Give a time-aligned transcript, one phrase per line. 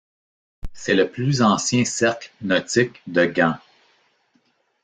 [0.73, 3.57] C'est le plus ancien cercle nautique de Gand.